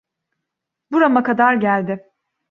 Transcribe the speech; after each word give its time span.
Burama 0.91 1.23
kadar 1.23 1.53
geldi. 1.53 2.09